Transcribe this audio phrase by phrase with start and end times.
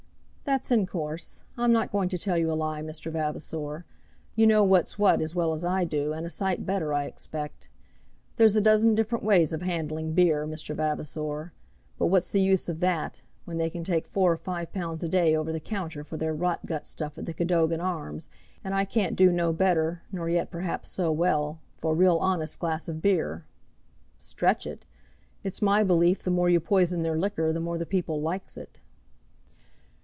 [0.43, 1.43] "That's in course.
[1.57, 3.09] I'm not going to tell you a lie, Mr.
[3.09, 3.85] Vavasor.
[4.35, 7.69] You know what's what as well as I do, and a sight better, I expect.
[8.35, 10.75] There's a dozen different ways of handling beer, Mr.
[10.75, 11.53] Vavasor.
[11.97, 15.07] But what's the use of that, when they can take four or five pounds a
[15.07, 18.27] day over the counter for their rot gut stuff at the 'Cadogan Arms,'
[18.61, 22.59] and I can't do no better nor yet perhaps so well, for a real honest
[22.59, 23.45] glass of beer.
[24.19, 24.83] Stretch it!
[25.45, 28.81] It's my belief the more you poison their liquor, the more the people likes it!"